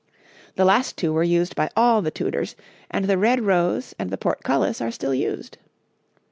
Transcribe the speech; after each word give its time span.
The 0.55 0.65
last 0.65 0.97
two 0.97 1.13
were 1.13 1.21
used 1.21 1.55
by 1.55 1.69
all 1.77 2.01
the 2.01 2.09
Tudors, 2.09 2.55
and 2.89 3.05
the 3.05 3.19
red 3.19 3.41
rose 3.41 3.93
and 3.99 4.09
the 4.09 4.17
portcullis 4.17 4.81
are 4.81 4.89
still 4.89 5.13
used. 5.13 5.59